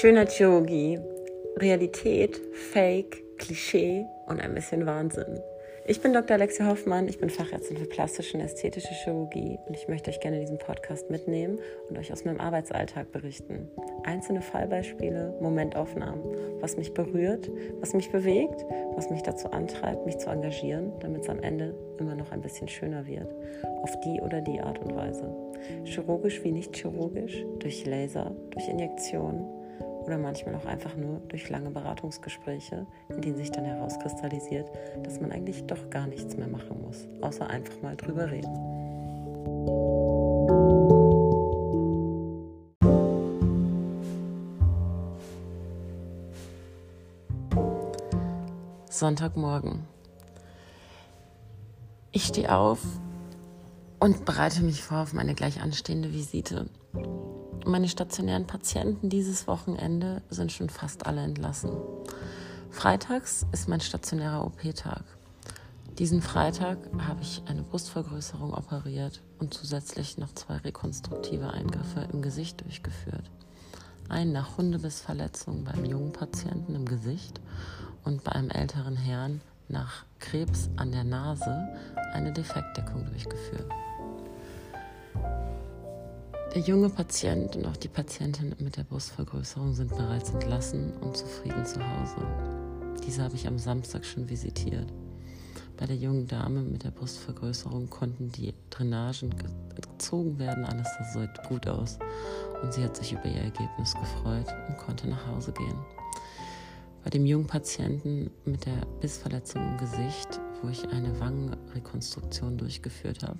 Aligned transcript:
Schönheitschirurgie, 0.00 1.00
Realität, 1.56 2.40
Fake, 2.52 3.36
Klischee 3.36 4.06
und 4.28 4.40
ein 4.40 4.54
bisschen 4.54 4.86
Wahnsinn. 4.86 5.40
Ich 5.88 6.00
bin 6.00 6.12
Dr. 6.12 6.36
Alexia 6.36 6.68
Hoffmann, 6.68 7.08
ich 7.08 7.18
bin 7.18 7.30
Fachärztin 7.30 7.78
für 7.78 7.86
plastische 7.86 8.36
und 8.36 8.44
ästhetische 8.44 8.94
Chirurgie 8.94 9.58
und 9.66 9.74
ich 9.74 9.88
möchte 9.88 10.10
euch 10.10 10.20
gerne 10.20 10.38
diesen 10.38 10.58
Podcast 10.58 11.10
mitnehmen 11.10 11.58
und 11.88 11.98
euch 11.98 12.12
aus 12.12 12.24
meinem 12.24 12.38
Arbeitsalltag 12.38 13.10
berichten. 13.10 13.68
Einzelne 14.04 14.40
Fallbeispiele, 14.40 15.36
Momentaufnahmen, 15.40 16.22
was 16.60 16.76
mich 16.76 16.94
berührt, 16.94 17.50
was 17.80 17.92
mich 17.92 18.12
bewegt, 18.12 18.64
was 18.94 19.10
mich 19.10 19.24
dazu 19.24 19.50
antreibt, 19.50 20.06
mich 20.06 20.18
zu 20.18 20.30
engagieren, 20.30 20.92
damit 21.00 21.22
es 21.22 21.28
am 21.28 21.40
Ende 21.40 21.74
immer 21.98 22.14
noch 22.14 22.30
ein 22.30 22.40
bisschen 22.40 22.68
schöner 22.68 23.04
wird. 23.08 23.34
Auf 23.82 23.98
die 24.02 24.20
oder 24.20 24.42
die 24.42 24.60
Art 24.60 24.78
und 24.78 24.94
Weise. 24.94 25.34
Chirurgisch 25.82 26.44
wie 26.44 26.52
nicht 26.52 26.76
chirurgisch, 26.76 27.44
durch 27.58 27.84
Laser, 27.84 28.30
durch 28.50 28.68
Injektionen 28.68 29.57
oder 30.08 30.16
manchmal 30.16 30.54
auch 30.54 30.64
einfach 30.64 30.96
nur 30.96 31.20
durch 31.28 31.50
lange 31.50 31.68
Beratungsgespräche, 31.68 32.86
in 33.10 33.20
denen 33.20 33.36
sich 33.36 33.50
dann 33.50 33.66
herauskristallisiert, 33.66 34.66
dass 35.02 35.20
man 35.20 35.32
eigentlich 35.32 35.66
doch 35.66 35.90
gar 35.90 36.06
nichts 36.06 36.34
mehr 36.34 36.48
machen 36.48 36.80
muss, 36.82 37.06
außer 37.20 37.46
einfach 37.46 37.82
mal 37.82 37.94
drüber 37.94 38.30
reden. 38.30 38.48
Sonntagmorgen. 48.88 49.84
Ich 52.12 52.24
stehe 52.24 52.56
auf 52.56 52.80
und 54.00 54.24
bereite 54.24 54.62
mich 54.62 54.82
vor 54.82 55.02
auf 55.02 55.12
meine 55.12 55.34
gleich 55.34 55.60
anstehende 55.60 56.12
Visite. 56.14 56.66
Meine 57.68 57.90
stationären 57.90 58.46
Patienten 58.46 59.10
dieses 59.10 59.46
Wochenende 59.46 60.22
sind 60.30 60.50
schon 60.52 60.70
fast 60.70 61.04
alle 61.04 61.20
entlassen. 61.20 61.76
Freitags 62.70 63.44
ist 63.52 63.68
mein 63.68 63.82
stationärer 63.82 64.46
OP-Tag. 64.46 65.04
Diesen 65.98 66.22
Freitag 66.22 66.78
habe 66.98 67.20
ich 67.20 67.42
eine 67.44 67.60
Brustvergrößerung 67.60 68.54
operiert 68.54 69.20
und 69.38 69.52
zusätzlich 69.52 70.16
noch 70.16 70.32
zwei 70.32 70.56
rekonstruktive 70.56 71.50
Eingriffe 71.50 72.08
im 72.10 72.22
Gesicht 72.22 72.62
durchgeführt. 72.62 73.30
Einen 74.08 74.32
nach 74.32 74.56
Hundebissverletzung 74.56 75.64
beim 75.64 75.84
jungen 75.84 76.12
Patienten 76.12 76.74
im 76.74 76.86
Gesicht 76.86 77.38
und 78.02 78.24
bei 78.24 78.32
einem 78.32 78.48
älteren 78.48 78.96
Herrn 78.96 79.42
nach 79.68 80.06
Krebs 80.20 80.70
an 80.76 80.90
der 80.90 81.04
Nase 81.04 81.68
eine 82.14 82.32
Defektdeckung 82.32 83.04
durchgeführt. 83.04 83.70
Der 86.54 86.62
junge 86.62 86.88
Patient 86.88 87.56
und 87.56 87.66
auch 87.66 87.76
die 87.76 87.88
Patientin 87.88 88.54
mit 88.58 88.78
der 88.78 88.84
Brustvergrößerung 88.84 89.74
sind 89.74 89.90
bereits 89.90 90.30
entlassen 90.30 90.94
und 91.02 91.14
zufrieden 91.14 91.66
zu 91.66 91.78
Hause. 91.78 92.16
Diese 93.06 93.22
habe 93.22 93.34
ich 93.34 93.46
am 93.46 93.58
Samstag 93.58 94.06
schon 94.06 94.30
visitiert. 94.30 94.90
Bei 95.76 95.84
der 95.84 95.96
jungen 95.96 96.26
Dame 96.26 96.62
mit 96.62 96.84
der 96.84 96.90
Brustvergrößerung 96.90 97.90
konnten 97.90 98.32
die 98.32 98.54
Drainagen 98.70 99.34
gezogen 99.76 100.38
werden, 100.38 100.64
alles 100.64 100.88
sah 100.98 101.20
so 101.20 101.48
gut 101.48 101.68
aus 101.68 101.98
und 102.62 102.72
sie 102.72 102.82
hat 102.82 102.96
sich 102.96 103.12
über 103.12 103.26
ihr 103.26 103.42
Ergebnis 103.42 103.92
gefreut 103.92 104.46
und 104.68 104.78
konnte 104.78 105.06
nach 105.06 105.26
Hause 105.26 105.52
gehen. 105.52 105.78
Bei 107.04 107.10
dem 107.10 107.26
jungen 107.26 107.46
Patienten 107.46 108.30
mit 108.46 108.64
der 108.64 108.86
Bissverletzung 109.02 109.62
im 109.62 109.76
Gesicht, 109.76 110.40
wo 110.62 110.68
ich 110.70 110.88
eine 110.88 111.20
Wangenrekonstruktion 111.20 112.56
durchgeführt 112.56 113.22
habe, 113.22 113.38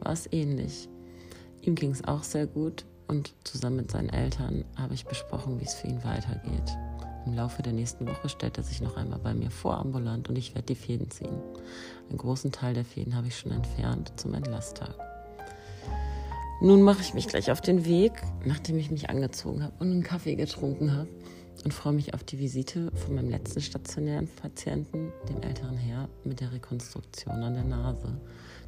war 0.00 0.12
es 0.12 0.32
ähnlich. 0.32 0.88
Ihm 1.62 1.74
ging 1.74 1.90
es 1.90 2.04
auch 2.04 2.22
sehr 2.22 2.46
gut 2.46 2.84
und 3.08 3.34
zusammen 3.44 3.76
mit 3.76 3.90
seinen 3.90 4.08
Eltern 4.08 4.64
habe 4.76 4.94
ich 4.94 5.06
besprochen, 5.06 5.60
wie 5.60 5.64
es 5.64 5.74
für 5.74 5.88
ihn 5.88 6.02
weitergeht. 6.04 6.76
Im 7.26 7.34
Laufe 7.34 7.62
der 7.62 7.72
nächsten 7.72 8.06
Woche 8.06 8.28
stellt 8.28 8.56
er 8.56 8.62
sich 8.62 8.80
noch 8.80 8.96
einmal 8.96 9.18
bei 9.18 9.34
mir 9.34 9.50
vor 9.50 9.78
ambulant 9.78 10.28
und 10.28 10.36
ich 10.36 10.54
werde 10.54 10.66
die 10.66 10.76
Fäden 10.76 11.10
ziehen. 11.10 11.40
Einen 12.08 12.18
großen 12.18 12.52
Teil 12.52 12.74
der 12.74 12.84
Fäden 12.84 13.16
habe 13.16 13.26
ich 13.26 13.36
schon 13.36 13.50
entfernt 13.50 14.12
zum 14.16 14.32
Entlasttag. 14.34 14.94
Nun 16.60 16.82
mache 16.82 17.02
ich 17.02 17.14
mich 17.14 17.26
gleich 17.26 17.50
auf 17.50 17.60
den 17.60 17.84
Weg, 17.84 18.12
nachdem 18.44 18.78
ich 18.78 18.90
mich 18.90 19.10
angezogen 19.10 19.62
habe 19.62 19.74
und 19.80 19.90
einen 19.90 20.02
Kaffee 20.02 20.36
getrunken 20.36 20.96
habe 20.96 21.08
und 21.64 21.74
freue 21.74 21.92
mich 21.92 22.14
auf 22.14 22.22
die 22.22 22.38
Visite 22.38 22.90
von 22.94 23.16
meinem 23.16 23.28
letzten 23.28 23.60
stationären 23.60 24.28
Patienten, 24.28 25.12
dem 25.28 25.42
älteren 25.42 25.76
Herr 25.76 26.08
mit 26.24 26.40
der 26.40 26.52
Rekonstruktion 26.52 27.42
an 27.42 27.54
der 27.54 27.64
Nase 27.64 28.20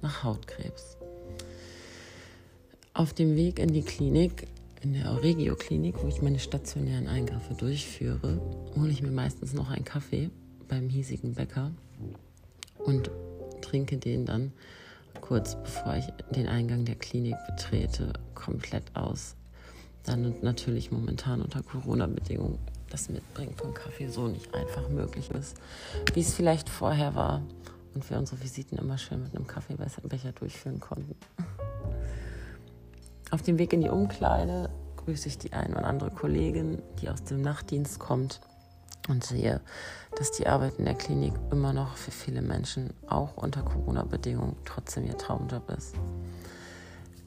nach 0.00 0.22
Hautkrebs. 0.22 0.98
Auf 2.94 3.14
dem 3.14 3.36
Weg 3.36 3.58
in 3.58 3.72
die 3.72 3.82
Klinik, 3.82 4.48
in 4.82 4.92
der 4.92 5.10
Auregio-Klinik, 5.12 6.02
wo 6.02 6.08
ich 6.08 6.20
meine 6.20 6.38
stationären 6.38 7.06
Eingriffe 7.08 7.54
durchführe, 7.54 8.38
hole 8.76 8.90
ich 8.90 9.00
mir 9.00 9.10
meistens 9.10 9.54
noch 9.54 9.70
einen 9.70 9.86
Kaffee 9.86 10.28
beim 10.68 10.90
hiesigen 10.90 11.32
Bäcker 11.32 11.70
und 12.84 13.10
trinke 13.62 13.96
den 13.96 14.26
dann 14.26 14.52
kurz 15.22 15.56
bevor 15.56 15.96
ich 15.96 16.04
den 16.34 16.46
Eingang 16.46 16.84
der 16.84 16.96
Klinik 16.96 17.36
betrete, 17.46 18.12
komplett 18.34 18.84
aus. 18.94 19.36
Dann 20.04 20.34
natürlich 20.42 20.90
momentan 20.90 21.40
unter 21.40 21.62
Corona-Bedingungen 21.62 22.58
das 22.90 23.08
Mitbringen 23.08 23.54
von 23.56 23.72
Kaffee 23.72 24.08
so 24.08 24.28
nicht 24.28 24.54
einfach 24.54 24.90
möglich 24.90 25.30
ist, 25.30 25.56
wie 26.12 26.20
es 26.20 26.34
vielleicht 26.34 26.68
vorher 26.68 27.14
war 27.14 27.40
und 27.94 28.08
wir 28.10 28.18
unsere 28.18 28.42
Visiten 28.42 28.76
immer 28.76 28.98
schön 28.98 29.22
mit 29.22 29.34
einem 29.34 29.46
Kaffeebecher 29.46 30.32
durchführen 30.32 30.78
konnten. 30.78 31.14
Auf 33.32 33.40
dem 33.40 33.58
Weg 33.58 33.72
in 33.72 33.80
die 33.80 33.88
Umkleide 33.88 34.68
grüße 34.96 35.26
ich 35.26 35.38
die 35.38 35.54
eine 35.54 35.74
oder 35.74 35.86
andere 35.86 36.10
Kollegin, 36.10 36.82
die 37.00 37.08
aus 37.08 37.24
dem 37.24 37.40
Nachtdienst 37.40 37.98
kommt 37.98 38.42
und 39.08 39.24
sehe, 39.24 39.62
dass 40.18 40.32
die 40.32 40.46
Arbeit 40.46 40.74
in 40.78 40.84
der 40.84 40.96
Klinik 40.96 41.32
immer 41.50 41.72
noch 41.72 41.96
für 41.96 42.10
viele 42.10 42.42
Menschen, 42.42 42.92
auch 43.08 43.38
unter 43.38 43.62
Corona-Bedingungen, 43.62 44.56
trotzdem 44.66 45.06
ihr 45.06 45.16
Traumjob 45.16 45.70
ist. 45.70 45.94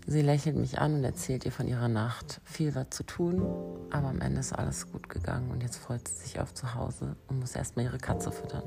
Sie 0.05 0.21
lächelt 0.21 0.57
mich 0.57 0.77
an 0.77 0.93
und 0.93 1.03
erzählt 1.03 1.43
ihr 1.43 1.51
von 1.51 1.67
ihrer 1.67 1.87
Nacht. 1.87 2.39
Viel 2.43 2.75
war 2.75 2.91
zu 2.91 3.01
tun, 3.01 3.41
aber 3.89 4.09
am 4.09 4.21
Ende 4.21 4.41
ist 4.41 4.53
alles 4.53 4.91
gut 4.91 5.09
gegangen 5.09 5.49
und 5.49 5.63
jetzt 5.63 5.77
freut 5.77 6.07
sie 6.07 6.21
sich 6.21 6.39
auf 6.39 6.53
zu 6.53 6.75
Hause 6.75 7.15
und 7.25 7.39
muss 7.39 7.55
erstmal 7.55 7.85
ihre 7.85 7.97
Katze 7.97 8.31
füttern. 8.31 8.61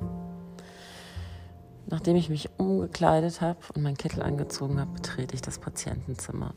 Nachdem 1.86 2.16
ich 2.16 2.30
mich 2.30 2.50
umgekleidet 2.58 3.40
habe 3.40 3.60
und 3.76 3.84
meinen 3.84 3.96
Kittel 3.96 4.24
angezogen 4.24 4.80
habe, 4.80 4.90
betrete 4.90 5.36
ich 5.36 5.40
das 5.40 5.60
Patientenzimmer. 5.60 6.52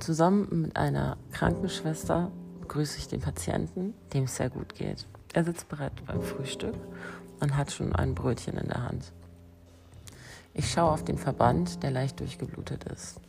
Zusammen 0.00 0.62
mit 0.62 0.76
einer 0.76 1.18
Krankenschwester 1.30 2.32
begrüße 2.62 2.96
ich 2.98 3.08
den 3.08 3.20
Patienten, 3.20 3.92
dem 4.14 4.24
es 4.24 4.36
sehr 4.36 4.48
gut 4.48 4.74
geht. 4.74 5.06
Er 5.34 5.44
sitzt 5.44 5.68
bereit 5.68 5.92
beim 6.06 6.22
Frühstück 6.22 6.74
und 7.40 7.56
hat 7.56 7.70
schon 7.70 7.94
ein 7.94 8.14
Brötchen 8.14 8.56
in 8.56 8.68
der 8.68 8.82
Hand. 8.82 9.12
Ich 10.54 10.70
schaue 10.70 10.90
auf 10.90 11.04
den 11.04 11.18
Verband, 11.18 11.82
der 11.82 11.90
leicht 11.90 12.18
durchgeblutet 12.18 12.84
ist. 12.84 13.20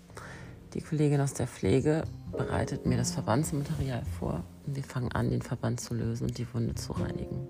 Die 0.73 0.81
Kollegin 0.81 1.19
aus 1.19 1.33
der 1.33 1.47
Pflege 1.47 2.03
bereitet 2.31 2.85
mir 2.85 2.97
das 2.97 3.11
Verbandsmaterial 3.11 4.03
vor 4.17 4.41
und 4.65 4.75
wir 4.77 4.83
fangen 4.83 5.11
an, 5.11 5.29
den 5.29 5.41
Verband 5.41 5.81
zu 5.81 5.93
lösen 5.93 6.27
und 6.27 6.37
die 6.37 6.51
Wunde 6.53 6.75
zu 6.75 6.93
reinigen. 6.93 7.47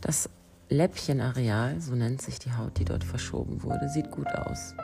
Das 0.00 0.28
Läppchenareal, 0.68 1.80
so 1.80 1.94
nennt 1.94 2.20
sich 2.20 2.40
die 2.40 2.52
Haut, 2.52 2.78
die 2.78 2.84
dort 2.84 3.04
verschoben 3.04 3.62
wurde, 3.62 3.88
sieht 3.88 4.10
gut 4.10 4.26
aus. 4.26 4.74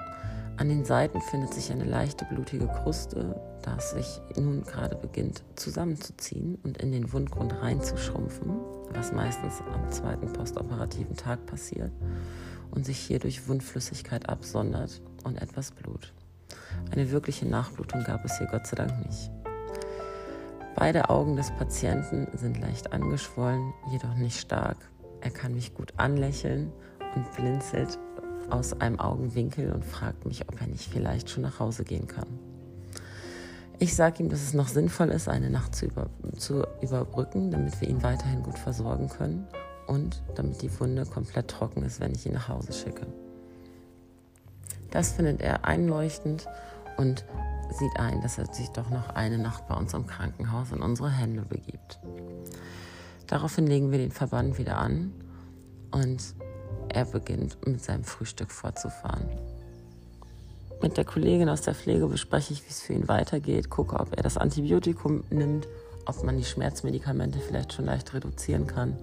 An 0.57 0.69
den 0.69 0.85
Seiten 0.85 1.21
findet 1.21 1.53
sich 1.53 1.73
eine 1.73 1.85
leichte 1.85 2.25
blutige 2.27 2.69
Kruste, 2.69 3.41
da 3.63 3.77
es 3.77 3.91
sich 3.91 4.21
nun 4.37 4.63
gerade 4.63 4.95
beginnt 4.95 5.43
zusammenzuziehen 5.57 6.59
und 6.63 6.79
in 6.79 6.93
den 6.93 7.13
Wundgrund 7.13 7.61
reinzuschrumpfen, 7.61 8.51
was 8.91 9.13
meistens 9.13 9.61
am 9.73 9.91
zweiten 9.91 10.33
postoperativen 10.33 11.17
Tag 11.17 11.45
passiert 11.47 11.91
und 12.71 12.87
sich 12.87 12.99
hier 12.99 13.19
durch 13.19 13.49
Wundflüssigkeit 13.49 14.29
absondert 14.29 15.03
und 15.25 15.43
etwas 15.43 15.73
Blut. 15.73 16.13
Eine 16.93 17.11
wirkliche 17.11 17.47
Nachblutung 17.47 18.05
gab 18.05 18.25
es 18.25 18.39
hier 18.39 18.47
Gott 18.47 18.67
sei 18.69 18.77
Dank 18.77 19.05
nicht. 19.05 19.31
Beide 20.77 21.11
Augen 21.11 21.35
des 21.35 21.51
Patienten 21.51 22.29
sind 22.37 22.61
leicht 22.61 22.93
angeschwollen, 22.93 23.73
jedoch 23.91 24.15
nicht 24.15 24.39
stark. 24.39 24.77
Er 25.21 25.31
kann 25.31 25.55
mich 25.55 25.75
gut 25.75 25.95
anlächeln 25.97 26.71
und 27.17 27.31
blinzelt 27.33 27.99
aus 28.51 28.81
einem 28.81 29.01
Augenwinkel 29.01 29.73
und 29.73 29.85
fragt 29.85 30.27
mich, 30.27 30.49
ob 30.49 30.61
er 30.61 30.67
nicht 30.67 30.89
vielleicht 30.91 31.31
schon 31.31 31.43
nach 31.43 31.59
Hause 31.59 31.85
gehen 31.85 32.07
kann. 32.07 32.27
Ich 33.79 33.97
sage 33.97 34.23
ihm, 34.23 34.29
dass 34.29 34.43
es 34.43 34.55
noch 34.55 34.69
sinnvoll 34.69 35.09
ist, 35.09 35.29
eine 35.29 35.51
Nacht 35.51 35.75
zu, 35.75 35.87
über, 35.87 36.07
zu 36.37 36.65
überbrücken, 36.81 37.51
damit 37.51 37.81
wir 37.81 37.89
ihn 37.89 38.03
weiterhin 38.03 38.43
gut 38.43 38.59
versorgen 38.59 39.09
können 39.09 39.47
und 39.87 40.23
damit 40.37 40.63
die 40.63 40.81
Wunde 40.81 41.05
komplett 41.05 41.49
trocken 41.49 41.83
ist, 41.83 42.01
wenn 42.01 42.13
ich 42.13 42.25
ihn 42.25 42.35
nach 42.35 42.49
Hause 42.49 42.73
schicke. 42.73 43.07
Das 44.91 45.13
findet 45.13 45.41
er 45.41 45.65
einleuchtend 45.65 46.47
und 46.97 47.25
sieht 47.73 47.99
ein, 47.99 48.21
dass 48.21 48.39
er 48.39 48.53
sich 48.53 48.69
doch 48.69 48.91
noch 48.91 49.11
eine 49.11 49.39
Nacht 49.39 49.67
bei 49.67 49.75
uns 49.75 49.93
im 49.93 50.07
Krankenhaus 50.07 50.71
in 50.71 50.81
unsere 50.81 51.11
Hände 51.11 51.43
begibt. 51.43 51.99
Daraufhin 53.27 53.67
legen 53.67 53.91
wir 53.91 53.99
den 53.99 54.13
Verband 54.13 54.59
wieder 54.59 54.79
an 54.79 55.13
und 55.91 56.23
er 56.95 57.05
beginnt 57.05 57.67
mit 57.67 57.83
seinem 57.83 58.05
Frühstück 58.05 58.51
fortzufahren. 58.51 59.29
Mit 60.83 60.97
der 60.97 61.05
Kollegin 61.05 61.49
aus 61.49 61.63
der 61.63 61.75
Pflege 61.75 62.07
bespreche 62.07 62.53
ich, 62.53 62.65
wie 62.65 62.71
es 62.71 62.83
für 62.83 62.93
ihn 62.93 63.09
weitergeht, 63.09 63.71
gucke, 63.71 63.99
ob 63.99 64.17
er 64.17 64.23
das 64.23 64.37
Antibiotikum 64.37 65.25
nimmt 65.31 65.67
ob 66.07 66.23
man 66.23 66.37
die 66.37 66.45
Schmerzmedikamente 66.45 67.39
vielleicht 67.39 67.73
schon 67.73 67.87
leicht 67.87 68.13
reduzieren 68.15 68.67
kann 68.67 68.97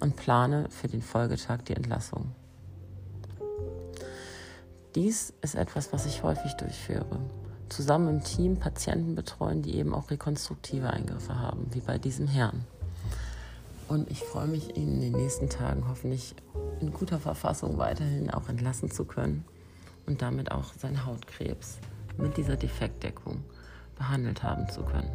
und 0.00 0.16
plane 0.16 0.66
für 0.70 0.88
den 0.88 1.02
Folgetag 1.02 1.62
die 1.62 1.74
Entlassung. 1.74 2.32
Dies 4.94 5.32
ist 5.42 5.54
etwas, 5.54 5.92
was 5.92 6.06
ich 6.06 6.22
häufig 6.22 6.54
durchführe. 6.54 7.18
Zusammen 7.68 8.16
im 8.16 8.24
Team 8.24 8.58
Patienten 8.58 9.14
betreuen, 9.14 9.62
die 9.62 9.76
eben 9.76 9.94
auch 9.94 10.10
rekonstruktive 10.10 10.90
Eingriffe 10.90 11.38
haben, 11.38 11.66
wie 11.72 11.80
bei 11.80 11.98
diesem 11.98 12.28
Herrn. 12.28 12.64
Und 13.88 14.10
ich 14.10 14.20
freue 14.20 14.46
mich, 14.46 14.76
ihn 14.76 14.94
in 14.94 15.00
den 15.00 15.12
nächsten 15.12 15.48
Tagen 15.48 15.86
hoffentlich 15.88 16.34
in 16.80 16.92
guter 16.92 17.18
Verfassung 17.18 17.78
weiterhin 17.78 18.30
auch 18.30 18.48
entlassen 18.48 18.90
zu 18.90 19.04
können 19.04 19.44
und 20.06 20.22
damit 20.22 20.50
auch 20.52 20.72
seinen 20.74 21.04
Hautkrebs 21.04 21.78
mit 22.16 22.36
dieser 22.36 22.56
Defektdeckung 22.56 23.44
behandelt 23.96 24.42
haben 24.42 24.68
zu 24.68 24.82
können. 24.82 25.10